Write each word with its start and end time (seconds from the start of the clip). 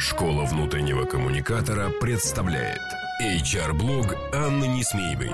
Школа 0.00 0.44
внутреннего 0.44 1.06
коммуникатора 1.06 1.90
представляет 1.90 2.80
HR-блог 3.20 4.14
Анны 4.32 4.66
Несмеевой. 4.66 5.32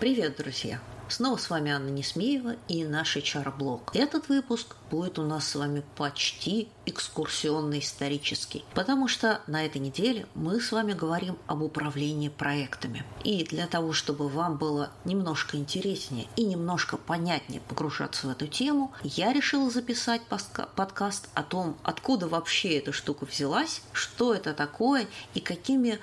Привет, 0.00 0.36
друзья! 0.38 0.80
Снова 1.08 1.36
с 1.36 1.50
вами 1.50 1.70
Анна 1.70 1.90
Несмеева 1.90 2.56
и 2.68 2.82
наш 2.84 3.18
HR-блог. 3.18 3.94
Этот 3.94 4.30
выпуск 4.30 4.74
будет 4.90 5.18
у 5.18 5.22
нас 5.22 5.48
с 5.48 5.54
вами 5.54 5.82
почти 5.96 6.70
экскурсионный 6.90 7.80
исторический, 7.80 8.64
потому 8.74 9.08
что 9.08 9.40
на 9.46 9.64
этой 9.64 9.78
неделе 9.78 10.26
мы 10.34 10.60
с 10.60 10.72
вами 10.72 10.92
говорим 10.92 11.38
об 11.46 11.62
управлении 11.62 12.28
проектами. 12.28 13.04
И 13.24 13.44
для 13.44 13.66
того, 13.66 13.92
чтобы 13.92 14.28
вам 14.28 14.56
было 14.56 14.90
немножко 15.04 15.56
интереснее 15.56 16.26
и 16.36 16.44
немножко 16.44 16.96
понятнее 16.96 17.60
погружаться 17.60 18.26
в 18.26 18.30
эту 18.30 18.46
тему, 18.46 18.92
я 19.02 19.32
решила 19.32 19.70
записать 19.70 20.22
подкаст 20.24 21.28
о 21.34 21.42
том, 21.42 21.76
откуда 21.82 22.28
вообще 22.28 22.78
эта 22.78 22.92
штука 22.92 23.24
взялась, 23.24 23.82
что 23.92 24.34
это 24.34 24.52
такое 24.52 25.06
и 25.34 25.40
какими 25.40 25.98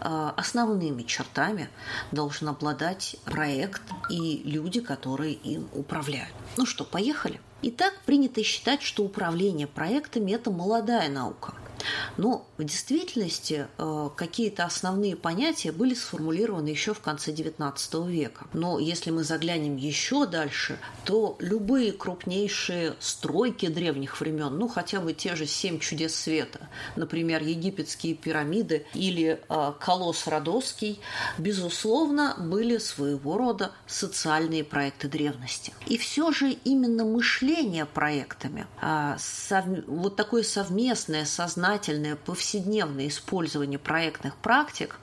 э, 0.00 0.32
основными 0.36 1.02
чертами 1.02 1.70
должен 2.10 2.48
обладать 2.48 3.16
проект 3.24 3.82
и 4.10 4.42
люди, 4.44 4.80
которые 4.80 5.34
им 5.34 5.68
управляют. 5.72 6.34
Ну 6.56 6.66
что, 6.66 6.84
поехали? 6.84 7.40
Итак, 7.64 7.94
принято 8.04 8.42
считать, 8.42 8.82
что 8.82 9.04
управление 9.04 9.68
проектами– 9.68 10.32
это 10.32 10.50
молодая 10.50 11.08
наука. 11.08 11.54
Но 12.16 12.46
в 12.58 12.64
действительности 12.64 13.66
э, 13.78 14.10
какие-то 14.16 14.64
основные 14.64 15.16
понятия 15.16 15.72
были 15.72 15.94
сформулированы 15.94 16.68
еще 16.68 16.94
в 16.94 17.00
конце 17.00 17.32
XIX 17.32 18.08
века. 18.08 18.46
Но 18.52 18.78
если 18.78 19.10
мы 19.10 19.24
заглянем 19.24 19.76
еще 19.76 20.26
дальше, 20.26 20.78
то 21.04 21.36
любые 21.40 21.92
крупнейшие 21.92 22.94
стройки 23.00 23.66
древних 23.66 24.20
времен, 24.20 24.56
ну 24.58 24.68
хотя 24.68 25.00
бы 25.00 25.12
те 25.12 25.34
же 25.36 25.46
«Семь 25.46 25.78
чудес 25.78 26.14
света», 26.14 26.68
например, 26.96 27.42
египетские 27.42 28.14
пирамиды 28.14 28.86
или 28.94 29.40
э, 29.48 29.72
колосс 29.80 30.26
Родосский, 30.26 31.00
безусловно, 31.38 32.36
были 32.38 32.78
своего 32.78 33.36
рода 33.36 33.72
социальные 33.86 34.64
проекты 34.64 35.08
древности. 35.08 35.72
И 35.86 35.96
все 35.98 36.32
же 36.32 36.50
именно 36.50 37.04
мышление 37.04 37.86
проектами, 37.86 38.66
а, 38.80 39.16
вот 39.86 40.16
такое 40.16 40.42
совместное 40.42 41.24
сознание 41.24 41.71
сознательное 41.72 42.16
повседневное 42.16 43.08
использование 43.08 43.78
проектных 43.78 44.36
практик 44.36 44.98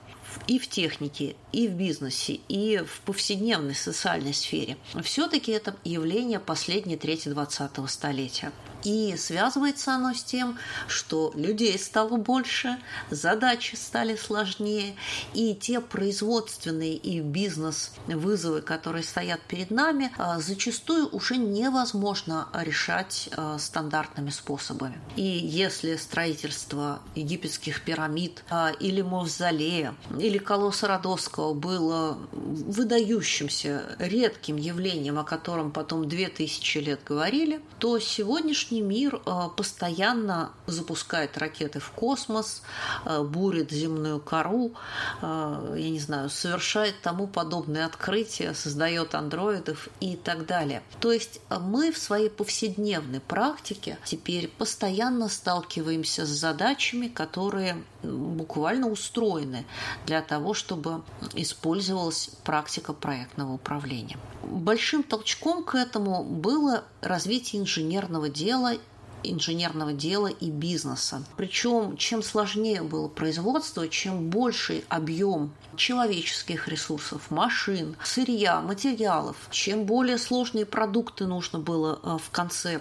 и 0.46 0.60
в 0.60 0.68
технике, 0.68 1.34
и 1.50 1.66
в 1.66 1.72
бизнесе, 1.72 2.34
и 2.48 2.78
в 2.78 3.00
повседневной 3.00 3.74
социальной 3.74 4.32
сфере, 4.32 4.76
все-таки 5.02 5.50
это 5.50 5.74
явление 5.82 6.38
последней 6.38 6.96
трети 6.96 7.28
20-го 7.28 7.88
столетия. 7.88 8.52
И 8.84 9.16
связывается 9.16 9.94
оно 9.94 10.14
с 10.14 10.22
тем, 10.22 10.58
что 10.88 11.32
людей 11.34 11.78
стало 11.78 12.16
больше, 12.16 12.78
задачи 13.10 13.74
стали 13.74 14.16
сложнее, 14.16 14.94
и 15.34 15.54
те 15.54 15.80
производственные 15.80 16.96
и 16.96 17.20
бизнес-вызовы, 17.20 18.62
которые 18.62 19.04
стоят 19.04 19.40
перед 19.42 19.70
нами, 19.70 20.12
а, 20.16 20.40
зачастую 20.40 21.08
уже 21.10 21.36
невозможно 21.36 22.48
решать 22.54 23.28
а, 23.36 23.58
стандартными 23.58 24.30
способами. 24.30 24.98
И 25.16 25.22
если 25.22 25.96
строительство 25.96 27.00
египетских 27.14 27.82
пирамид 27.82 28.44
а, 28.50 28.70
или 28.70 29.02
мавзолея, 29.02 29.94
или 30.18 30.38
колосса 30.38 30.88
Родосского 30.88 31.54
было 31.54 32.18
выдающимся, 32.32 33.96
редким 33.98 34.56
явлением, 34.56 35.18
о 35.18 35.24
котором 35.24 35.70
потом 35.70 36.08
две 36.08 36.28
тысячи 36.28 36.78
лет 36.78 37.00
говорили, 37.04 37.60
то 37.78 37.98
сегодняшний 37.98 38.69
внешний 38.70 38.80
мир 38.82 39.20
э, 39.26 39.48
постоянно 39.56 40.52
запускает 40.66 41.36
ракеты 41.38 41.80
в 41.80 41.90
космос, 41.90 42.62
э, 43.04 43.22
бурит 43.22 43.70
земную 43.70 44.20
кору, 44.20 44.72
э, 45.20 45.74
я 45.78 45.90
не 45.90 45.98
знаю, 45.98 46.30
совершает 46.30 47.00
тому 47.02 47.26
подобные 47.26 47.84
открытия, 47.84 48.54
создает 48.54 49.14
андроидов 49.14 49.88
и 50.00 50.16
так 50.16 50.46
далее. 50.46 50.82
То 51.00 51.12
есть 51.12 51.40
мы 51.50 51.92
в 51.92 51.98
своей 51.98 52.30
повседневной 52.30 53.20
практике 53.20 53.98
теперь 54.04 54.48
постоянно 54.48 55.28
сталкиваемся 55.28 56.26
с 56.26 56.28
задачами, 56.28 57.08
которые 57.08 57.82
буквально 58.02 58.88
устроены 58.88 59.64
для 60.06 60.22
того, 60.22 60.54
чтобы 60.54 61.02
использовалась 61.34 62.30
практика 62.44 62.92
проектного 62.92 63.54
управления. 63.54 64.18
Большим 64.42 65.02
толчком 65.02 65.64
к 65.64 65.74
этому 65.74 66.24
было 66.24 66.84
развитие 67.00 67.62
инженерного 67.62 68.28
дела 68.28 68.74
инженерного 69.22 69.92
дела 69.92 70.28
и 70.28 70.50
бизнеса. 70.50 71.22
Причем, 71.36 71.96
чем 71.96 72.22
сложнее 72.22 72.82
было 72.82 73.08
производство, 73.08 73.88
чем 73.88 74.30
больший 74.30 74.84
объем 74.88 75.52
человеческих 75.76 76.68
ресурсов, 76.68 77.30
машин, 77.30 77.96
сырья, 78.02 78.60
материалов, 78.60 79.36
чем 79.50 79.84
более 79.84 80.18
сложные 80.18 80.66
продукты 80.66 81.26
нужно 81.26 81.58
было 81.58 82.00
э, 82.02 82.18
в 82.22 82.30
конце 82.30 82.80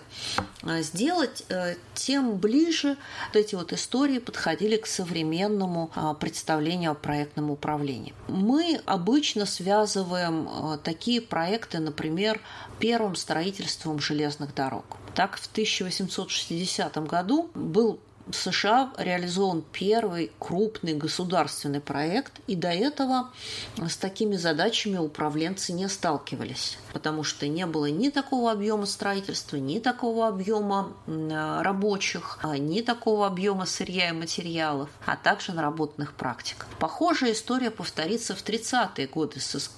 э, 0.63 0.81
сделать, 0.81 1.43
э, 1.49 1.75
тем 1.93 2.37
ближе 2.37 2.97
вот 3.27 3.35
эти 3.35 3.55
вот 3.55 3.73
истории 3.73 4.19
подходили 4.19 4.77
к 4.77 4.85
современному 4.85 5.91
представлению 6.19 6.91
о 6.91 6.95
проектном 6.95 7.51
управлении. 7.51 8.13
Мы 8.27 8.81
обычно 8.85 9.45
связываем 9.45 10.79
такие 10.83 11.21
проекты, 11.21 11.79
например, 11.79 12.41
первым 12.79 13.15
строительством 13.15 13.99
железных 13.99 14.53
дорог. 14.55 14.85
Так, 15.15 15.37
в 15.37 15.47
1860 15.51 16.97
году 17.07 17.49
был 17.53 17.99
в 18.29 18.35
США 18.35 18.93
реализован 18.97 19.63
первый 19.71 20.31
крупный 20.39 20.93
государственный 20.93 21.81
проект, 21.81 22.39
и 22.47 22.55
до 22.55 22.69
этого 22.69 23.29
с 23.77 23.97
такими 23.97 24.35
задачами 24.35 24.97
управленцы 24.97 25.73
не 25.73 25.87
сталкивались, 25.89 26.77
потому 26.93 27.23
что 27.23 27.47
не 27.47 27.65
было 27.65 27.87
ни 27.87 28.09
такого 28.09 28.51
объема 28.51 28.85
строительства, 28.85 29.57
ни 29.57 29.79
такого 29.79 30.27
объема 30.27 30.93
рабочих, 31.07 32.39
а, 32.43 32.57
ни 32.57 32.81
такого 32.81 33.27
объема 33.27 33.65
сырья 33.65 34.09
и 34.09 34.13
материалов, 34.13 34.89
а 35.05 35.15
также 35.15 35.53
наработанных 35.53 36.13
практик. 36.13 36.67
Похожая 36.79 37.33
история 37.33 37.71
повторится 37.71 38.35
в 38.35 38.43
30-е 38.43 39.07
годы 39.07 39.39
с 39.39 39.71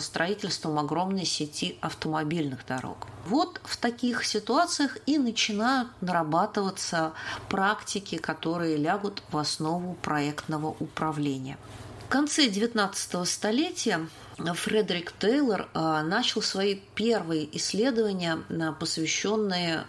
строительством 0.00 0.78
огромной 0.78 1.24
сети 1.24 1.78
автомобильных 1.80 2.66
дорог. 2.66 3.06
Вот 3.26 3.60
в 3.64 3.76
таких 3.76 4.24
ситуациях 4.24 4.98
и 5.06 5.18
начинают 5.18 5.88
нарабатываться 6.00 7.12
практики, 7.48 8.16
которые 8.16 8.76
лягут 8.76 9.22
в 9.30 9.38
основу 9.38 9.94
проектного 9.94 10.68
управления. 10.68 11.58
В 12.06 12.08
конце 12.08 12.46
XIX 12.46 13.24
столетия 13.26 14.06
Фредерик 14.38 15.12
Тейлор 15.18 15.68
а, 15.74 16.02
начал 16.02 16.40
свои 16.40 16.76
первые 16.94 17.48
исследования, 17.56 18.38
а, 18.48 18.72
посвященные 18.72 19.84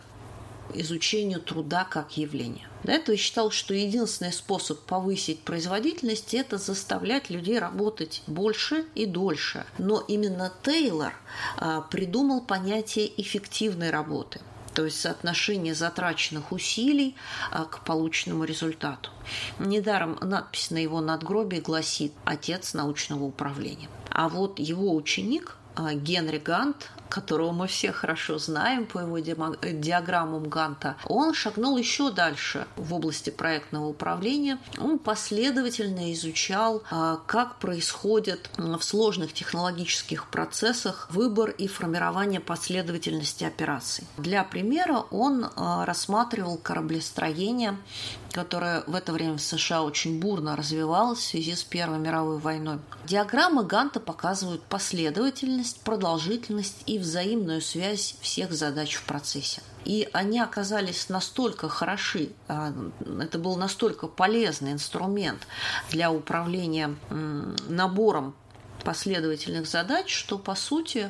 изучению 0.73 1.41
труда 1.41 1.85
как 1.87 2.17
явления. 2.17 2.67
До 2.87 2.93
этого 2.93 3.17
считал, 3.17 3.51
что 3.51 3.73
единственный 3.73 4.31
способ 4.31 4.79
повысить 4.79 5.41
производительность– 5.41 6.33
это 6.33 6.57
заставлять 6.57 7.29
людей 7.29 7.59
работать 7.59 8.23
больше 8.27 8.85
и 8.95 9.05
дольше. 9.05 9.65
Но 9.77 9.99
именно 10.07 10.53
Тейлор 10.63 11.13
а, 11.57 11.81
придумал 11.81 12.39
понятие 12.39 13.11
эффективной 13.21 13.91
работы 13.91 14.39
то 14.73 14.85
есть 14.85 15.01
соотношение 15.01 15.73
затраченных 15.73 16.51
усилий 16.51 17.15
а, 17.49 17.65
к 17.65 17.83
полученному 17.83 18.43
результату. 18.43 19.09
Недаром 19.57 20.19
надпись 20.21 20.69
на 20.69 20.77
его 20.77 21.01
надгробии 21.01 21.57
гласит 21.57 22.13
«Отец 22.25 22.75
научного 22.75 23.23
управления». 23.23 23.89
А 24.11 24.29
вот 24.29 24.59
его 24.59 24.93
ученик 24.93 25.57
а, 25.75 25.95
Генри 25.95 26.37
Гант 26.37 26.91
которого 27.09 27.51
мы 27.51 27.67
все 27.67 27.91
хорошо 27.91 28.37
знаем 28.37 28.85
по 28.85 28.99
его 28.99 29.19
диаграммам 29.19 30.49
Ганта, 30.49 30.95
он 31.05 31.33
шагнул 31.33 31.77
еще 31.77 32.11
дальше 32.11 32.67
в 32.75 32.93
области 32.93 33.29
проектного 33.29 33.87
управления. 33.87 34.59
Он 34.77 34.99
последовательно 34.99 36.13
изучал, 36.13 36.83
а, 36.89 37.19
как 37.25 37.59
происходит 37.59 38.49
в 38.57 38.81
сложных 38.81 39.33
технологических 39.33 40.27
процессах 40.29 41.07
выбор 41.11 41.49
и 41.49 41.67
формирование 41.67 42.39
последовательности 42.39 43.43
операций. 43.43 44.05
Для 44.17 44.43
примера 44.43 45.05
он 45.11 45.49
а, 45.55 45.85
рассматривал 45.85 46.57
кораблестроение, 46.57 47.77
которое 48.31 48.83
в 48.87 48.95
это 48.95 49.13
время 49.13 49.37
в 49.37 49.41
США 49.41 49.83
очень 49.83 50.19
бурно 50.19 50.55
развивалось 50.55 51.19
в 51.19 51.23
связи 51.23 51.55
с 51.55 51.63
Первой 51.63 51.97
мировой 51.97 52.37
войной. 52.37 52.79
Диаграммы 53.05 53.63
Ганта 53.63 53.99
показывают 53.99 54.61
последовательность, 54.63 55.81
продолжительность 55.81 56.83
и 56.85 56.96
взаимную 56.97 57.61
связь 57.61 58.15
всех 58.21 58.51
задач 58.51 58.95
в 58.95 59.03
процессе. 59.03 59.61
И 59.85 60.09
они 60.13 60.39
оказались 60.39 61.09
настолько 61.09 61.69
хороши, 61.69 62.31
а, 62.47 62.73
это 63.21 63.39
был 63.39 63.55
настолько 63.55 64.07
полезный 64.07 64.73
инструмент 64.73 65.47
для 65.89 66.11
управления 66.11 66.95
набором 67.69 68.35
последовательных 68.83 69.67
задач, 69.67 70.13
что, 70.13 70.37
по 70.37 70.55
сути, 70.55 71.09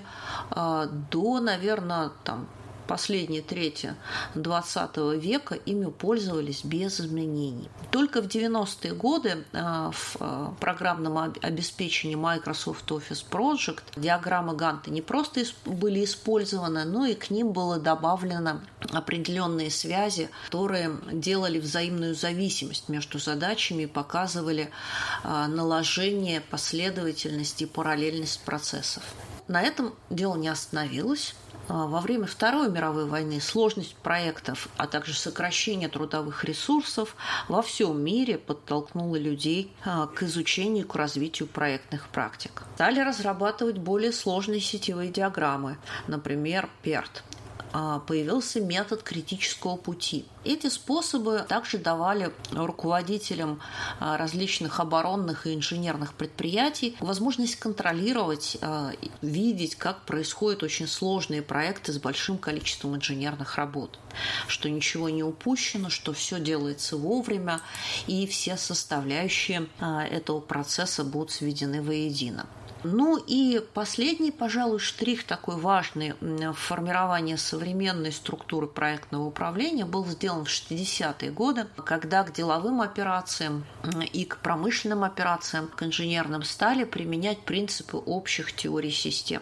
а, 0.52 0.86
до, 0.86 1.40
наверное, 1.40 2.12
там, 2.24 2.48
последней 2.88 3.42
трети 3.42 3.96
20 4.36 4.98
века 5.22 5.56
ими 5.56 5.90
пользовались 5.90 6.64
без 6.64 7.00
изменений. 7.00 7.70
Только 7.92 8.22
в 8.22 8.28
90-е 8.28 8.94
годы 8.94 9.44
э, 9.52 9.92
в 9.92 10.18
э, 10.20 10.48
программном 10.60 11.18
обеспечении 11.42 12.16
Microsoft 12.16 12.90
Office 12.92 13.24
Project 13.30 13.84
диаграммы 13.96 14.56
Ганта 14.56 14.90
не 14.92 15.02
просто 15.02 15.44
были 15.66 16.04
использованы, 16.04 16.86
но 16.86 17.06
и 17.06 17.14
к 17.14 17.30
ним 17.30 17.52
было 17.52 17.80
добавлено 17.80 18.62
определенные 18.92 19.70
связи, 19.70 20.30
которые 20.46 20.92
делали 21.12 21.60
взаимную 21.60 22.16
зависимость 22.16 22.90
между 22.90 23.20
задачами 23.20 23.84
и 23.84 23.88
показывали 23.88 24.70
э, 25.24 25.48
наложение 25.48 26.42
последовательности 26.42 27.64
и 27.64 27.68
параллельность 27.68 28.42
процессов. 28.44 29.04
На 29.48 29.62
этом 29.62 29.94
дело 30.10 30.36
не 30.36 30.50
остановилось. 30.50 31.34
А, 31.68 31.86
во 31.88 32.00
время 32.00 32.26
Второй 32.26 32.70
мировой 32.70 33.06
войны 33.06 33.42
сложность 33.42 33.96
проектов, 33.96 34.70
а 34.78 34.88
также 34.88 35.14
сокращение 35.14 35.90
трудовых 35.90 36.44
ресурсов 36.44 37.16
во 37.48 37.62
всем 37.62 38.02
мире 38.02 38.38
подтолкнуло 38.38 39.16
людей 39.18 39.74
а, 39.84 40.08
к 40.08 40.24
изучению 40.24 40.86
и 40.86 40.88
к 40.88 40.96
развитию 40.96 41.48
проектных 41.48 42.08
практик. 42.10 42.64
Стали 42.76 43.00
разрабатывать 43.00 43.78
более 43.78 44.12
сложные 44.12 44.62
сетевые 44.62 45.12
диаграммы, 45.12 45.78
например, 46.08 46.70
а, 46.84 47.24
появился 48.08 48.60
метод 48.62 49.04
критического 49.04 49.76
пути. 49.76 50.26
Эти 50.44 50.68
способы 50.68 51.46
также 51.48 51.78
давали 51.78 52.32
руководителям 52.52 53.60
а, 54.00 54.16
различных 54.18 54.80
оборонных 54.80 55.46
и 55.46 55.54
инженерных 55.54 56.14
предприятий 56.14 56.96
возможность 57.02 57.58
контролировать, 57.58 58.58
а, 58.62 58.94
видеть, 59.22 59.76
как 59.76 60.06
происходят 60.06 60.64
очень 60.64 60.88
сложные 60.88 61.42
проекты 61.42 61.92
с 61.92 61.98
большим 61.98 62.38
количеством 62.38 62.96
инженерных 62.96 63.58
работ, 63.58 64.00
что 64.48 64.70
ничего 64.70 65.10
не 65.10 65.24
упущено, 65.24 65.90
что 65.90 66.14
все 66.14 66.40
делается 66.40 66.96
вовремя, 66.96 67.60
и 68.08 68.26
все 68.26 68.56
составляющие 68.58 69.68
этого 69.80 70.40
процесса 70.40 71.04
будут 71.04 71.32
сведены 71.32 71.82
воедино. 71.82 72.48
Ну 72.84 73.18
и 73.18 73.60
последний, 73.74 74.32
пожалуй, 74.32 74.80
штрих 74.80 75.26
такой 75.26 75.58
важный 75.58 76.14
в 76.22 76.54
формировании 76.54 77.36
современной 77.36 78.12
структуры 78.12 78.68
проектного 78.68 79.26
управления 79.26 79.86
был 79.86 80.06
сделан 80.06 80.46
в 80.46 80.50
60-е 80.50 81.32
годы, 81.32 81.68
когда 81.84 82.24
к 82.24 82.34
деловым 82.34 82.82
операциям 82.82 83.66
и 84.14 84.26
к 84.26 84.38
промышленным 84.38 85.04
операциям, 85.04 85.68
к 85.68 85.84
инженерным 85.84 86.44
стали 86.44 86.84
применять 86.84 87.42
принципы 87.42 87.98
общих 87.98 88.56
теорий 88.56 88.92
систем. 88.92 89.42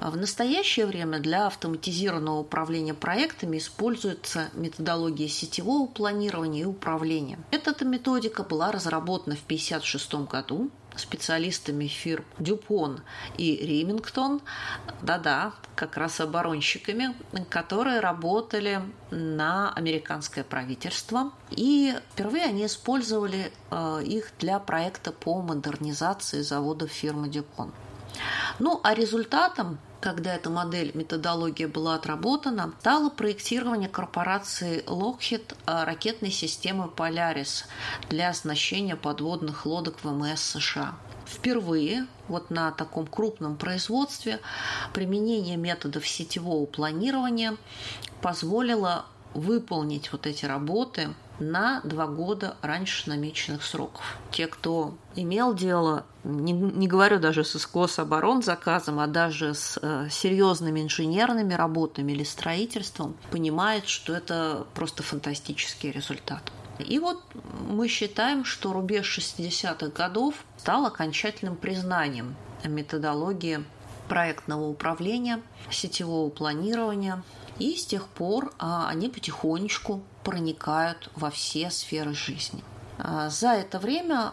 В 0.00 0.16
настоящее 0.16 0.86
время 0.86 1.18
для 1.18 1.48
автоматизированного 1.48 2.38
управления 2.38 2.94
проектами 2.94 3.58
используется 3.58 4.48
методология 4.54 5.26
сетевого 5.26 5.88
планирования 5.88 6.62
и 6.62 6.66
управления. 6.66 7.40
Эта 7.50 7.84
методика 7.84 8.44
была 8.44 8.70
разработана 8.70 9.34
в 9.34 9.42
1956 9.44 10.30
году 10.30 10.70
специалистами 10.98 11.86
фирм 11.86 12.24
Дюпон 12.38 13.00
и 13.36 13.56
Ремингтон, 13.56 14.40
да-да, 15.02 15.52
как 15.74 15.96
раз 15.96 16.20
оборонщиками, 16.20 17.14
которые 17.48 18.00
работали 18.00 18.80
на 19.10 19.72
американское 19.72 20.44
правительство. 20.44 21.32
И 21.50 21.94
впервые 22.12 22.44
они 22.44 22.66
использовали 22.66 23.52
э, 23.70 24.02
их 24.04 24.32
для 24.38 24.58
проекта 24.58 25.12
по 25.12 25.40
модернизации 25.40 26.42
завода 26.42 26.86
фирмы 26.86 27.28
Дюпон. 27.28 27.72
Ну, 28.58 28.80
а 28.82 28.94
результатом 28.94 29.78
когда 30.00 30.34
эта 30.34 30.48
модель, 30.48 30.92
методология 30.94 31.66
была 31.66 31.96
отработана, 31.96 32.72
стало 32.80 33.10
проектирование 33.10 33.88
корпорации 33.88 34.84
Lockheed 34.86 35.54
э, 35.66 35.84
ракетной 35.84 36.30
системы 36.30 36.90
Polaris 36.94 37.64
для 38.08 38.28
оснащения 38.28 38.94
подводных 38.94 39.66
лодок 39.66 39.96
ВМС 40.04 40.40
США. 40.40 40.94
Впервые 41.26 42.06
вот 42.28 42.50
на 42.50 42.70
таком 42.70 43.06
крупном 43.06 43.56
производстве 43.56 44.40
применение 44.94 45.56
методов 45.56 46.06
сетевого 46.06 46.64
планирования 46.66 47.56
позволило 48.22 49.04
выполнить 49.34 50.12
вот 50.12 50.26
эти 50.26 50.46
работы 50.46 51.08
на 51.38 51.80
два 51.84 52.06
года 52.06 52.56
раньше 52.62 53.08
намеченных 53.08 53.62
сроков. 53.62 54.18
Те, 54.30 54.46
кто 54.46 54.94
имел 55.14 55.54
дело, 55.54 56.04
не, 56.24 56.52
не 56.52 56.88
говорю 56.88 57.18
даже 57.18 57.44
с 57.44 57.58
Скособорон 57.58 58.42
заказом, 58.42 58.98
а 58.98 59.06
даже 59.06 59.54
с 59.54 59.78
э, 59.80 60.08
серьезными 60.10 60.80
инженерными 60.80 61.54
работами 61.54 62.12
или 62.12 62.24
строительством, 62.24 63.16
понимают, 63.30 63.88
что 63.88 64.14
это 64.14 64.66
просто 64.74 65.02
фантастический 65.02 65.90
результат. 65.90 66.42
И 66.78 66.98
вот 66.98 67.22
мы 67.68 67.88
считаем, 67.88 68.44
что 68.44 68.72
рубеж 68.72 69.18
60-х 69.18 69.88
годов 69.88 70.34
стал 70.56 70.86
окончательным 70.86 71.56
признанием 71.56 72.36
методологии 72.64 73.64
проектного 74.08 74.68
управления, 74.68 75.42
сетевого 75.70 76.30
планирования, 76.30 77.22
и 77.58 77.76
с 77.76 77.84
тех 77.84 78.06
пор 78.08 78.52
а, 78.58 78.88
они 78.88 79.08
потихонечку 79.08 80.02
проникают 80.28 81.10
во 81.16 81.30
все 81.30 81.70
сферы 81.70 82.14
жизни. 82.14 82.62
А, 82.98 83.30
за 83.30 83.52
это 83.52 83.78
время 83.78 84.32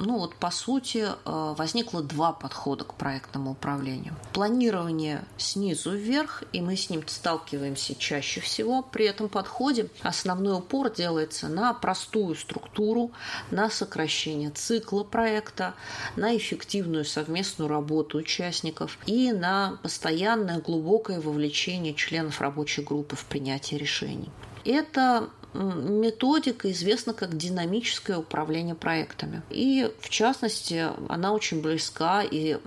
ну 0.00 0.18
вот 0.18 0.34
по 0.34 0.50
сути 0.50 1.06
э, 1.06 1.54
возникло 1.56 2.02
два 2.02 2.32
подхода 2.32 2.84
к 2.84 2.94
проектному 2.94 3.52
управлению. 3.52 4.14
Планирование 4.32 5.24
снизу 5.36 5.92
вверх, 5.92 6.42
и 6.52 6.62
мы 6.62 6.76
с 6.76 6.88
ним 6.88 7.06
сталкиваемся 7.06 7.94
чаще 7.94 8.40
всего. 8.40 8.82
При 8.82 9.04
этом 9.04 9.28
подходе 9.28 9.90
основной 10.02 10.58
упор 10.58 10.90
делается 10.90 11.48
на 11.48 11.74
простую 11.74 12.34
структуру, 12.34 13.12
на 13.50 13.68
сокращение 13.68 14.50
цикла 14.50 15.04
проекта, 15.04 15.74
на 16.16 16.34
эффективную 16.34 17.04
совместную 17.04 17.68
работу 17.68 18.18
участников 18.18 18.98
и 19.04 19.32
на 19.32 19.78
постоянное 19.82 20.60
глубокое 20.60 21.20
вовлечение 21.20 21.94
членов 21.94 22.40
рабочей 22.40 22.82
группы 22.82 23.16
в 23.16 23.26
принятие 23.26 23.78
решений. 23.78 24.30
Это 24.64 25.30
методика 25.52 26.70
известна 26.70 27.12
как 27.12 27.36
динамическое 27.36 28.18
управление 28.18 28.74
проектами. 28.74 29.42
И, 29.50 29.90
в 30.00 30.08
частности, 30.08 30.88
она 31.08 31.32
очень 31.32 31.60
близка, 31.60 32.22
и 32.22 32.58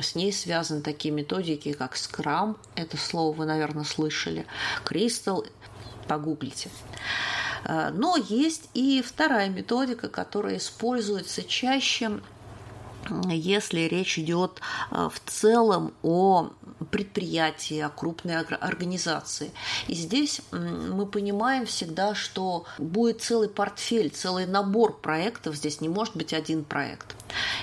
с 0.00 0.14
ней 0.14 0.32
связаны 0.32 0.80
такие 0.80 1.12
методики, 1.12 1.72
как 1.72 1.96
Scrum, 1.96 2.56
это 2.76 2.96
слово 2.96 3.34
вы, 3.34 3.46
наверное, 3.46 3.84
слышали, 3.84 4.46
Crystal, 4.84 5.44
погуглите. 6.06 6.70
А, 7.64 7.90
но 7.90 8.16
есть 8.16 8.68
и 8.74 9.02
вторая 9.02 9.48
методика, 9.48 10.08
которая 10.08 10.58
используется 10.58 11.42
чаще 11.42 12.20
если 13.28 13.80
речь 13.80 14.18
идет 14.18 14.60
а, 14.90 15.08
в 15.08 15.20
целом 15.26 15.92
о 16.02 16.50
предприятии, 16.90 17.80
о 17.80 17.88
крупной 17.88 18.38
организации. 18.40 19.50
И 19.86 19.94
здесь 19.94 20.40
мы 20.50 21.06
понимаем 21.06 21.66
всегда, 21.66 22.14
что 22.14 22.64
будет 22.78 23.22
целый 23.22 23.48
портфель, 23.48 24.10
целый 24.10 24.46
набор 24.46 24.98
проектов, 24.98 25.56
здесь 25.56 25.80
не 25.80 25.88
может 25.88 26.16
быть 26.16 26.32
один 26.32 26.64
проект. 26.64 27.14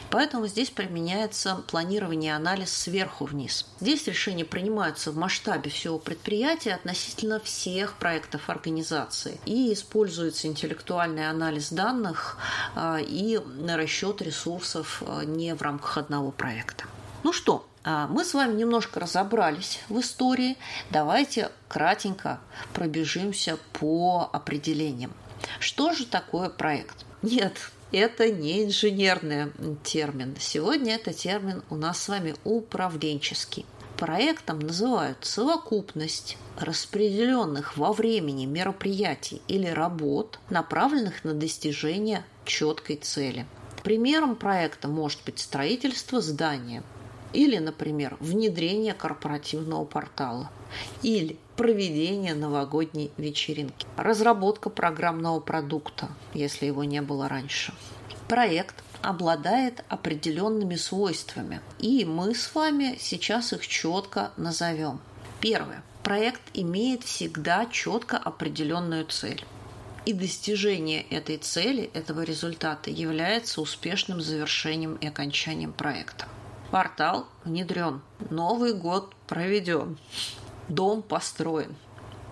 Поэтому 0.10 0.48
здесь 0.48 0.70
применяется 0.70 1.64
планирование 1.68 2.32
и 2.32 2.36
анализ 2.36 2.74
сверху 2.74 3.26
вниз. 3.26 3.66
Здесь 3.80 4.08
решения 4.08 4.46
принимаются 4.46 5.12
в 5.12 5.18
масштабе 5.18 5.70
всего 5.70 6.00
предприятия 6.00 6.76
относительно 6.76 7.40
всех 7.40 7.96
проектов 7.96 8.50
организации. 8.50 9.40
И 9.46 9.74
используется 9.74 10.48
интеллектуальный 10.48 11.30
анализ 11.30 11.72
данных 11.72 12.38
а, 12.76 13.00
и 13.00 13.40
расчет 13.68 14.22
ресурсов 14.22 15.04
а, 15.06 15.24
не 15.24 15.54
в 15.56 15.62
рамках 15.62 15.98
одного 15.98 16.32
проекта. 16.32 16.86
Ну 17.24 17.34
что, 17.34 17.68
а, 17.84 18.08
мы 18.08 18.26
с 18.26 18.34
вами 18.34 18.54
немножко 18.54 19.00
разобрались 19.00 19.80
в 19.90 20.00
истории. 20.00 20.58
Давайте 20.90 21.52
кратенько 21.68 22.40
пробежимся 22.74 23.58
по 23.74 24.30
определениям. 24.34 25.14
Что 25.60 25.94
же 25.94 26.06
такое 26.06 26.50
проект? 26.50 27.06
Нет, 27.22 27.72
это 27.92 28.30
не 28.30 28.66
инженерный 28.66 29.52
термин. 29.84 30.36
Сегодня 30.40 30.96
это 30.96 31.14
термин 31.14 31.64
у 31.70 31.76
нас 31.76 32.02
с 32.02 32.10
вами 32.10 32.36
управленческий. 32.44 33.66
Проектом 33.98 34.60
называют 34.60 35.18
совокупность 35.22 36.38
распределенных 36.60 37.78
во 37.78 37.94
времени 37.94 38.46
мероприятий 38.46 39.42
или 39.48 39.68
работ, 39.68 40.40
направленных 40.50 41.24
на 41.24 41.34
достижение 41.34 42.24
четкой 42.46 42.98
цели. 42.98 43.48
Примером 43.84 44.36
проекта 44.36 44.88
может 44.88 45.22
быть 45.26 45.40
строительство 45.40 46.22
здания 46.22 46.84
или, 47.38 47.60
например, 47.60 48.18
внедрение 48.20 48.96
корпоративного 48.96 49.86
портала 49.86 50.50
или 51.04 51.38
проведение 51.56 52.34
новогодней 52.34 53.12
вечеринки, 53.16 53.86
разработка 53.96 54.72
программного 54.72 55.40
продукта, 55.40 56.10
если 56.34 56.66
его 56.66 56.84
не 56.84 57.00
было 57.00 57.30
раньше. 57.30 57.76
Проект 58.28 58.74
обладает 59.04 59.86
определенными 59.88 60.76
свойствами, 60.78 61.62
и 61.78 62.06
мы 62.06 62.34
с 62.34 62.56
вами 62.56 62.98
сейчас 63.00 63.54
их 63.54 63.68
четко 63.68 64.32
назовем. 64.36 65.00
Первое. 65.40 65.84
проект 66.02 66.42
имеет 66.56 67.04
всегда 67.04 67.68
четко 67.68 68.18
определенную 68.18 69.06
цель. 69.06 69.46
И 70.08 70.14
достижение 70.14 71.04
этой 71.04 71.38
цели, 71.38 71.92
этого 71.94 72.22
результата 72.22 72.90
является 72.90 73.62
успешным 73.62 74.22
завершением 74.22 74.96
и 74.96 75.06
окончанием 75.06 75.72
проекта. 75.72 76.28
Портал 76.72 77.28
внедрен, 77.44 78.02
Новый 78.30 78.74
год 78.74 79.14
проведен, 79.28 79.98
дом 80.68 81.02
построен. 81.02 81.76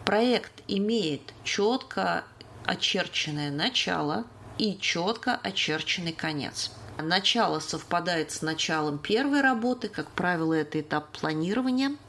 Проект 0.06 0.64
имеет 0.68 1.34
четко 1.44 2.24
очерченное 2.66 3.52
начало 3.52 4.26
и 4.58 4.78
четко 4.78 5.36
очерченный 5.36 6.14
конец. 6.14 6.72
Начало 6.98 7.60
совпадает 7.60 8.32
с 8.32 8.42
началом 8.42 8.98
первой 8.98 9.42
работы, 9.42 9.90
как 9.90 10.10
правило, 10.12 10.54
это 10.54 10.80
этап 10.80 11.12
планирования– 11.12 11.96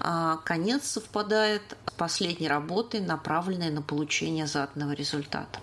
а 0.00 0.38
конец 0.38 0.86
совпадает 0.86 1.62
с 1.86 1.92
последней 1.92 2.48
работой, 2.48 3.00
направленной 3.00 3.70
на 3.70 3.82
получение 3.82 4.46
заданного 4.46 4.92
результата. 4.92 5.60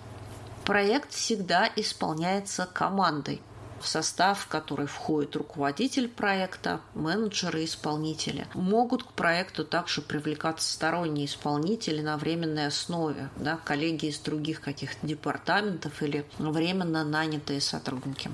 Проект 0.63 1.11
всегда 1.13 1.69
исполняется 1.75 2.67
командой, 2.71 3.41
в 3.79 3.87
состав 3.87 4.47
которой 4.47 4.87
входит 4.87 5.35
руководитель 5.35 6.07
проекта, 6.07 6.81
менеджеры 6.93 7.65
исполнители. 7.65 8.47
Могут 8.53 9.03
к 9.03 9.11
проекту 9.11 9.65
также 9.65 10.01
привлекаться 10.01 10.71
сторонние 10.71 11.25
исполнители 11.25 12.01
на 12.01 12.17
временной 12.17 12.67
основе, 12.67 13.29
да, 13.35 13.57
коллеги 13.63 14.07
из 14.07 14.19
других 14.19 14.61
каких-то 14.61 15.05
департаментов 15.05 16.01
или 16.01 16.25
временно 16.39 17.03
нанятые 17.03 17.61
сотрудники. 17.61 18.31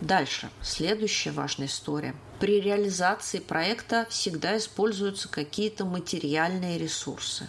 Дальше. 0.00 0.48
Следующая 0.62 1.30
важная 1.30 1.66
история. 1.66 2.14
При 2.38 2.60
реализации 2.60 3.38
проекта 3.38 4.06
всегда 4.08 4.56
используются 4.56 5.28
какие-то 5.28 5.84
материальные 5.84 6.78
ресурсы. 6.78 7.46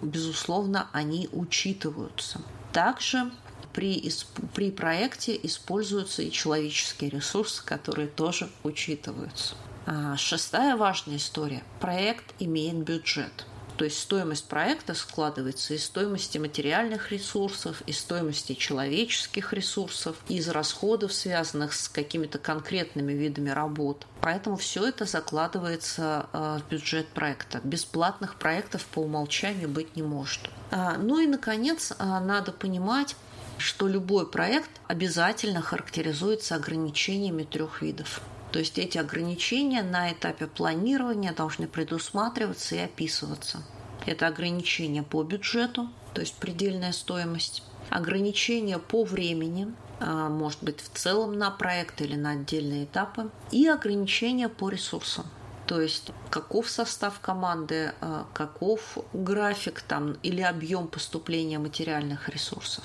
Безусловно, 0.00 0.88
они 0.92 1.28
учитываются. 1.32 2.40
Также 2.72 3.32
при, 3.72 4.10
при 4.54 4.70
проекте 4.70 5.38
используются 5.42 6.22
и 6.22 6.30
человеческие 6.30 7.10
ресурсы, 7.10 7.64
которые 7.64 8.08
тоже 8.08 8.48
учитываются. 8.62 9.54
А 9.86 10.16
шестая 10.16 10.76
важная 10.76 11.16
история. 11.16 11.62
Проект 11.80 12.34
имеет 12.38 12.76
бюджет– 12.76 13.46
то 13.78 13.84
есть 13.84 14.00
стоимость 14.00 14.48
проекта 14.48 14.92
складывается 14.92 15.72
из 15.72 15.84
стоимости 15.84 16.36
материальных 16.36 17.12
ресурсов, 17.12 17.80
из 17.86 18.00
стоимости 18.00 18.54
человеческих 18.54 19.52
ресурсов, 19.52 20.16
из 20.28 20.48
расходов, 20.48 21.12
связанных 21.12 21.72
с 21.72 21.88
какими-то 21.88 22.38
конкретными 22.38 23.12
видами 23.12 23.50
работ. 23.50 24.04
Поэтому 24.20 24.56
все 24.56 24.88
это 24.88 25.04
закладывается 25.04 26.26
э, 26.32 26.58
в 26.58 26.68
бюджет 26.68 27.06
проекта. 27.06 27.60
Бесплатных 27.62 28.34
проектов 28.34 28.84
по 28.86 28.98
умолчанию 28.98 29.68
быть 29.68 29.94
не 29.94 30.02
может. 30.02 30.50
А, 30.72 30.98
ну 30.98 31.20
и, 31.20 31.28
наконец, 31.28 31.92
а, 32.00 32.18
надо 32.18 32.50
понимать, 32.50 33.14
что 33.58 33.88
любой 33.88 34.26
проект 34.28 34.70
обязательно 34.86 35.60
характеризуется 35.60 36.54
ограничениями 36.54 37.42
трех 37.42 37.82
видов. 37.82 38.20
То 38.52 38.58
есть 38.58 38.78
эти 38.78 38.96
ограничения 38.96 39.82
на 39.82 40.12
этапе 40.12 40.46
планирования 40.46 41.32
должны 41.32 41.66
предусматриваться 41.66 42.76
и 42.76 42.78
описываться. 42.78 43.62
Это 44.06 44.26
ограничения 44.26 45.02
по 45.02 45.22
бюджету, 45.22 45.90
то 46.14 46.20
есть 46.22 46.34
предельная 46.36 46.92
стоимость, 46.92 47.62
ограничения 47.90 48.78
по 48.78 49.04
времени, 49.04 49.74
а, 50.00 50.28
может 50.28 50.62
быть 50.62 50.80
в 50.80 50.96
целом 50.96 51.36
на 51.36 51.50
проект 51.50 52.00
или 52.00 52.14
на 52.14 52.30
отдельные 52.30 52.84
этапы, 52.84 53.30
и 53.50 53.66
ограничения 53.66 54.48
по 54.48 54.68
ресурсам. 54.70 55.26
То 55.66 55.82
есть 55.82 56.12
каков 56.30 56.70
состав 56.70 57.20
команды, 57.20 57.92
а, 58.00 58.26
каков 58.32 58.96
график 59.12 59.82
там 59.82 60.12
или 60.22 60.40
объем 60.40 60.88
поступления 60.88 61.58
материальных 61.58 62.30
ресурсов. 62.30 62.84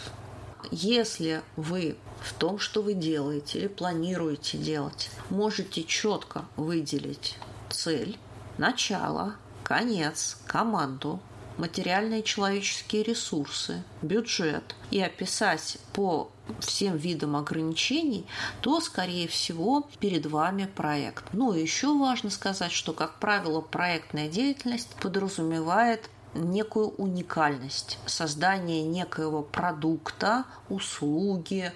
Если 0.72 1.42
вы 1.56 1.98
в 2.22 2.34
том, 2.34 2.60
что 2.60 2.82
вы 2.82 2.94
делаете 2.94 3.60
или 3.60 3.68
планируете 3.68 4.58
делать, 4.58 5.10
можете 5.30 5.84
четко 5.84 6.46
выделить 6.56 7.38
цель, 7.70 8.18
начало, 8.58 9.36
конец, 9.64 10.38
команду, 10.46 11.20
материальные 11.58 12.22
и 12.22 12.24
человеческие 12.24 13.04
ресурсы, 13.04 13.84
бюджет 14.02 14.76
и 14.92 15.00
описать 15.02 15.78
по 15.94 16.32
всем 16.60 16.98
видам 16.98 17.36
ограничений, 17.36 18.26
то, 18.62 18.82
скорее 18.82 19.28
всего, 19.28 19.88
перед 20.00 20.26
вами 20.26 20.66
проект. 20.66 21.26
Ну 21.34 21.54
еще 21.54 21.98
важно 21.98 22.30
сказать, 22.30 22.72
что, 22.72 22.94
как 22.94 23.20
правило, 23.20 23.62
проектная 23.62 24.28
деятельность 24.28 24.90
подразумевает 25.02 26.10
некую 26.34 26.90
уникальность, 26.90 28.00
создание 28.06 28.84
некоего 28.84 29.42
продукта, 29.42 30.46
услуги, 30.70 31.72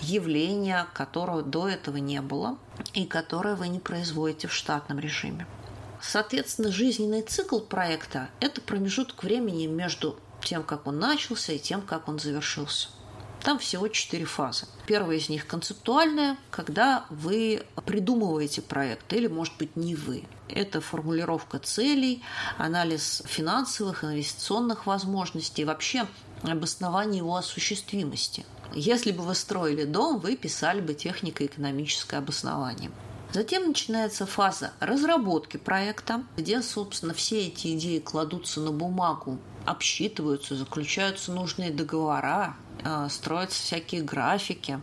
явления, 0.00 0.86
которого 0.94 1.42
до 1.42 1.68
этого 1.68 1.96
не 1.96 2.20
было 2.20 2.58
и 2.92 3.06
которое 3.06 3.54
вы 3.54 3.68
не 3.68 3.80
производите 3.80 4.48
в 4.48 4.52
штатном 4.52 4.98
режиме. 4.98 5.46
Соответственно, 6.00 6.70
жизненный 6.70 7.22
цикл 7.22 7.58
проекта– 7.58 8.28
это 8.40 8.60
промежуток 8.60 9.24
времени 9.24 9.66
между 9.66 10.18
тем, 10.42 10.62
как 10.62 10.86
он 10.86 10.98
начался, 10.98 11.52
и 11.52 11.58
тем, 11.58 11.82
как 11.82 12.08
он 12.08 12.18
завершился. 12.18 12.88
Там 13.42 13.58
всего 13.58 13.88
четыре 13.88 14.24
фазы. 14.24 14.66
Первая 14.86 15.16
из 15.16 15.28
них 15.28 15.46
концептуальная, 15.46 16.36
когда 16.50 17.04
вы 17.08 17.62
придумываете 17.86 18.62
проект, 18.62 19.12
или, 19.12 19.26
может 19.26 19.56
быть, 19.58 19.76
не 19.76 19.94
вы. 19.94 20.24
Это 20.48 20.80
формулировка 20.80 21.58
целей, 21.58 22.22
анализ 22.56 23.22
финансовых, 23.26 24.04
инвестиционных 24.04 24.86
возможностей, 24.86 25.64
вообще 25.64 26.06
обоснование 26.42 27.18
его 27.18 27.36
осуществимости. 27.36 28.44
Если 28.74 29.12
бы 29.12 29.22
вы 29.22 29.34
строили 29.34 29.84
дом, 29.84 30.18
вы 30.18 30.36
писали 30.36 30.80
бы 30.80 30.94
технико-экономическое 30.94 32.18
обоснование. 32.18 32.90
Затем 33.32 33.68
начинается 33.68 34.24
фаза 34.24 34.72
разработки 34.80 35.58
проекта, 35.58 36.22
где, 36.36 36.62
собственно, 36.62 37.12
все 37.12 37.46
эти 37.46 37.76
идеи 37.76 37.98
кладутся 37.98 38.60
на 38.60 38.72
бумагу, 38.72 39.38
обсчитываются, 39.66 40.56
заключаются 40.56 41.32
нужные 41.32 41.70
договора, 41.70 42.56
строятся 43.10 43.62
всякие 43.62 44.02
графики, 44.02 44.80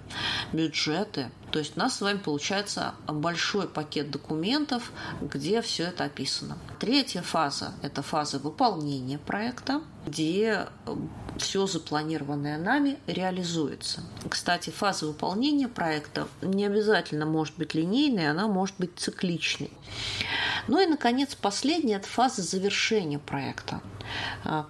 бюджеты. 0.54 1.32
То 1.52 1.60
есть 1.60 1.78
у 1.78 1.80
нас 1.80 1.96
с 1.96 2.02
вами 2.02 2.18
получается 2.18 2.96
большой 3.08 3.68
пакет 3.68 4.12
документов, 4.12 4.92
где 5.22 5.62
все 5.62 5.84
это 5.84 6.04
описано. 6.04 6.58
Третья 6.80 7.22
фаза– 7.22 7.74
это 7.82 8.02
фаза 8.02 8.40
выполнения 8.40 9.18
проекта, 9.18 9.82
где 10.06 10.68
э, 10.86 10.96
все 11.38 11.66
запланированное 11.66 12.58
нами 12.58 12.98
реализуется. 13.08 14.02
Кстати, 14.30 14.70
фаза 14.70 15.06
выполнения 15.06 15.70
проекта 15.70 16.28
не 16.42 16.66
обязательно 16.66 17.26
может 17.26 17.56
быть 17.56 17.74
линейной, 17.74 18.30
она 18.30 18.48
может 18.48 18.76
быть 18.78 18.98
цикличной. 18.98 19.72
Ну 20.68 20.82
и, 20.82 20.86
наконец, 20.88 21.36
последняя– 21.36 21.96
это 21.98 22.08
фаза 22.08 22.42
завершения 22.42 23.20
проекта, 23.20 23.82
а, 23.82 23.95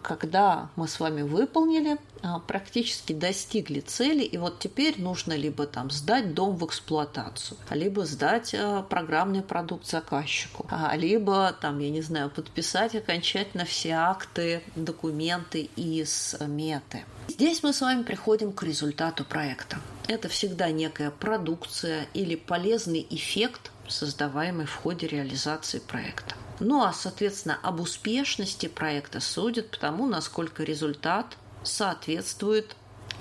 когда 0.01 0.69
мы 0.75 0.87
с 0.87 0.99
вами 0.99 1.21
выполнили, 1.21 1.97
а, 2.21 2.39
практически 2.39 3.13
достигли 3.13 3.81
цели, 3.81 4.23
и 4.23 4.37
вот 4.37 4.59
теперь 4.59 4.99
нужно 4.99 5.33
либо 5.33 5.67
там 5.67 5.91
сдать 5.91 6.33
дом 6.33 6.55
в 6.55 6.65
эксплуатацию, 6.65 7.57
либо 7.69 8.05
сдать 8.05 8.55
а, 8.55 8.81
программный 8.81 9.43
продукт 9.43 9.85
заказчику, 9.85 10.67
либо 10.95 11.55
там, 11.59 11.79
я 11.79 11.89
не 11.89 12.01
знаю, 12.01 12.29
подписать 12.29 12.95
окончательно 12.95 13.65
все 13.65 13.91
акты, 13.91 14.63
документы 14.75 15.69
из 15.75 16.35
меты. 16.39 17.03
Здесь 17.27 17.61
мы 17.63 17.73
с 17.73 17.81
вами 17.81 18.03
приходим 18.03 18.53
к 18.53 18.63
результату 18.63 19.23
проекта. 19.23 19.77
Это 20.07 20.29
всегда 20.29 20.71
некая 20.71 21.11
продукция 21.11 22.07
или 22.13 22.35
полезный 22.35 23.05
эффект, 23.09 23.71
создаваемый 23.87 24.65
в 24.65 24.75
ходе 24.75 25.07
реализации 25.07 25.79
проекта. 25.79 26.35
Ну 26.59 26.83
а, 26.83 26.93
соответственно, 26.93 27.59
об 27.61 27.81
успешности 27.81 28.67
проекта 28.67 29.19
судят 29.19 29.71
по 29.71 29.77
тому, 29.77 30.07
насколько 30.07 30.63
результат 30.63 31.37
соответствует 31.63 32.75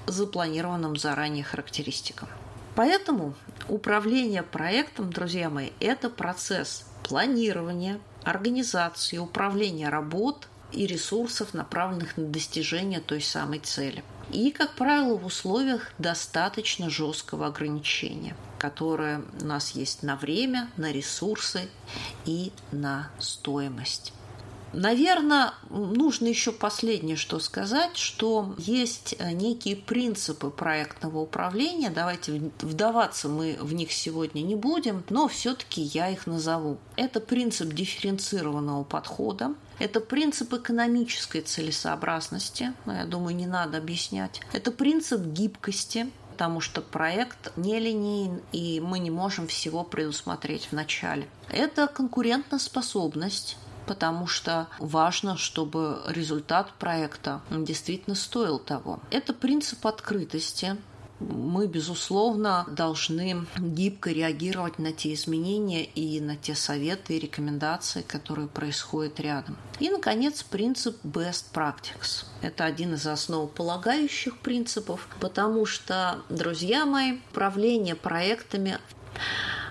запланированным 0.07 0.97
заранее 0.97 1.45
характеристикам. 1.45 2.29
Поэтому 2.75 3.35
управление 3.69 4.43
проектом, 4.43 5.13
друзья 5.13 5.49
мои, 5.49 5.71
это 5.81 6.11
процесс 6.11 6.85
планирования, 7.03 8.01
организации, 8.25 9.19
управления 9.19 9.89
работ 9.89 10.49
и 10.73 10.87
ресурсов, 10.87 11.55
направленных 11.55 12.17
на 12.17 12.27
достижение 12.27 13.01
той 13.01 13.21
самой 13.21 13.61
цели. 13.61 14.03
И, 14.33 14.51
как 14.51 14.75
правило, 14.75 15.17
в 15.17 15.27
условиях 15.27 15.93
достаточно 15.99 16.91
жесткого 16.91 17.47
ограничения, 17.47 18.37
которое 18.59 19.23
у 19.41 19.45
нас 19.45 19.73
есть 19.73 20.03
на 20.03 20.17
время, 20.17 20.71
на 20.77 20.93
ресурсы 20.93 21.69
и 22.25 22.53
на 22.73 23.11
стоимость. 23.19 24.13
Наверное, 24.75 25.55
нужно 25.71 26.27
еще 26.27 26.51
последнее 26.51 27.17
что 27.17 27.39
сказать, 27.39 27.97
что 27.97 28.55
есть 28.59 29.15
э, 29.19 29.31
некие 29.31 29.77
принципы 29.77 30.51
проектного 30.51 31.21
управления. 31.21 31.91
Давайте 31.91 32.51
вдаваться 32.61 33.29
мы 33.29 33.57
в 33.61 33.73
них 33.73 33.93
сегодня 33.93 34.41
не 34.41 34.57
будем, 34.57 35.05
но 35.11 35.29
все-таки 35.29 35.81
я 35.81 36.11
их 36.11 36.27
назову. 36.27 36.79
Это 36.97 37.21
принцип 37.21 37.73
дифференцированного 37.73 38.83
подхода, 38.83 39.55
Это 39.79 40.01
принцип 40.01 40.53
экономической 40.53 41.41
целесообразности, 41.41 42.73
я 42.87 43.05
думаю, 43.05 43.35
не 43.35 43.47
надо 43.47 43.79
объяснять. 43.79 44.41
Это 44.53 44.71
принцип 44.71 45.21
гибкости, 45.21 46.11
потому 46.33 46.61
что 46.61 46.81
проект 46.81 47.57
нелинейен, 47.57 48.43
и 48.53 48.81
мы 48.81 48.99
не 48.99 49.11
можем 49.11 49.47
всего 49.47 49.85
предусмотреть 49.85 50.67
в 50.67 50.73
начале. 50.73 51.29
Это 51.49 51.87
конкурентоспособность, 51.87 53.57
потому 53.87 54.27
что 54.27 54.69
важно, 54.79 55.37
чтобы 55.37 56.03
результат 56.09 56.73
проекта 56.75 57.41
действительно 57.51 58.17
стоил 58.17 58.59
того. 58.59 59.01
Это 59.11 59.33
принцип 59.33 59.87
открытости, 59.87 60.77
мы, 61.21 61.67
безусловно, 61.67 62.67
должны 62.69 63.47
гибко 63.57 64.11
реагировать 64.11 64.79
на 64.79 64.93
те 64.93 65.15
изменения 65.15 65.85
и 65.85 66.21
на 66.21 66.37
те 66.37 66.55
советы 66.55 67.17
и 67.17 67.21
рекомендации, 67.21 68.03
которые 68.03 68.49
происходят 68.49 69.21
рядом. 69.21 69.57
И, 69.81 69.91
наконец, 69.91 70.43
принцип 70.43 70.97
best 71.05 71.47
practice. 71.53 72.25
Это 72.43 72.65
один 72.65 72.95
из 72.95 73.07
основополагающих 73.07 74.39
принципов, 74.39 75.09
потому 75.21 75.67
что, 75.67 76.21
друзья 76.29 76.85
мои, 76.85 77.19
управление 77.31 77.95
проектами 77.95 78.79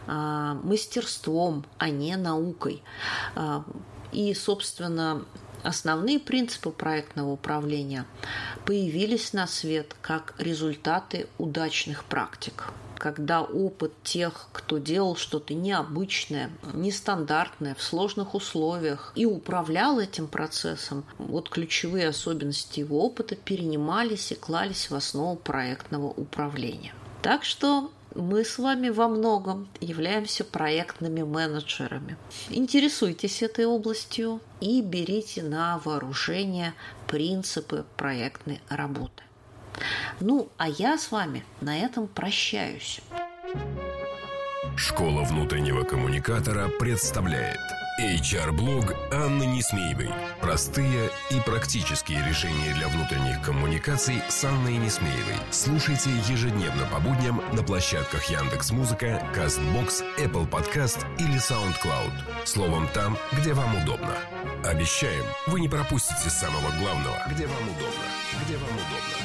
а, 0.07 0.55
мастерством, 0.63 1.65
а 1.77 1.89
не 1.89 2.15
наукой. 2.15 2.81
А, 3.35 3.63
и, 4.11 4.33
собственно, 4.33 5.25
Основные 5.63 6.19
принципы 6.19 6.71
проектного 6.71 7.31
управления 7.31 8.05
появились 8.65 9.33
на 9.33 9.47
свет 9.47 9.95
как 10.01 10.35
результаты 10.37 11.27
удачных 11.37 12.03
практик 12.03 12.73
когда 13.03 13.41
опыт 13.41 13.91
тех, 14.03 14.47
кто 14.53 14.77
делал 14.77 15.17
что-то 15.17 15.53
необычное, 15.53 16.49
нестандартное, 16.71 17.75
в 17.75 17.81
сложных 17.83 18.33
условиях 18.33 19.11
и 19.13 19.25
управлял 19.25 19.99
этим 19.99 20.25
процессом, 20.25 21.03
вот 21.17 21.49
ключевые 21.49 22.07
особенности 22.07 22.79
его 22.79 23.05
опыта 23.05 23.35
перенимались 23.35 24.31
и 24.31 24.35
клались 24.35 24.89
в 24.89 24.95
основу 24.95 25.35
проектного 25.35 26.07
управления. 26.07 26.93
Так 27.21 27.43
что 27.43 27.91
мы 28.15 28.43
с 28.45 28.57
вами 28.57 28.89
во 28.89 29.07
многом 29.07 29.67
являемся 29.79 30.43
проектными 30.43 31.23
менеджерами. 31.23 32.17
Интересуйтесь 32.49 33.41
этой 33.41 33.65
областью 33.65 34.39
и 34.61 34.81
берите 34.81 35.43
на 35.43 35.79
вооружение 35.79 36.73
принципы 37.07 37.85
проектной 37.97 38.61
работы. 38.69 39.23
Ну, 40.19 40.49
а 40.57 40.69
я 40.69 40.97
с 40.97 41.11
вами 41.11 41.43
на 41.61 41.77
этом 41.77 42.07
прощаюсь. 42.07 43.01
Школа 44.75 45.23
внутреннего 45.23 45.83
коммуникатора 45.83 46.69
представляет– 46.79 47.59
HR-блог 47.99 48.95
Анны 49.11 49.43
Несмеевой. 49.43 50.09
Простые 50.41 51.11
и 51.29 51.39
практические 51.41 52.27
решения 52.27 52.73
для 52.73 52.87
внутренних 52.87 53.41
коммуникаций 53.43 54.15
с 54.29 54.43
Анной 54.43 54.77
Несмеевой. 54.77 55.35
Слушайте 55.51 56.09
ежедневно 56.27 56.85
по 56.91 56.99
будням 56.99 57.41
на 57.53 57.61
площадках 57.61 58.25
Яндекс 58.25 58.71
Музыка, 58.71 59.21
Castbox, 59.35 60.03
Apple 60.17 60.49
Podcast 60.49 61.05
или 61.19 61.35
SoundCloud. 61.35 62.45
Словом, 62.45 62.87
там, 62.93 63.17
где 63.33 63.53
вам 63.53 63.75
удобно. 63.83 64.17
Обещаем, 64.63 65.25
вы 65.45 65.59
не 65.59 65.69
пропустите 65.69 66.29
самого 66.29 66.71
главного, 66.79 67.21
где 67.29 67.45
вам 67.45 67.63
удобно. 67.63 68.05
Где 68.43 68.57
вам 68.57 68.71
удобно. 68.71 69.22